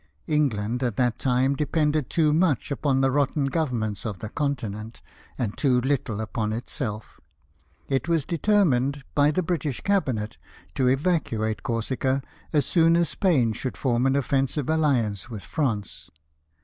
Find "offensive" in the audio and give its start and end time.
14.15-14.71